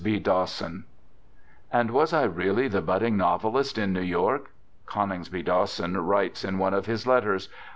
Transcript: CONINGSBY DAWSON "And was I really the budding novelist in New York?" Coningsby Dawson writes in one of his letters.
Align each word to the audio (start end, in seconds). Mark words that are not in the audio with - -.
CONINGSBY 0.03 0.23
DAWSON 0.23 0.83
"And 1.71 1.91
was 1.91 2.11
I 2.11 2.23
really 2.23 2.67
the 2.67 2.81
budding 2.81 3.17
novelist 3.17 3.77
in 3.77 3.93
New 3.93 4.01
York?" 4.01 4.49
Coningsby 4.87 5.43
Dawson 5.43 5.95
writes 5.95 6.43
in 6.43 6.57
one 6.57 6.73
of 6.73 6.87
his 6.87 7.05
letters. 7.05 7.49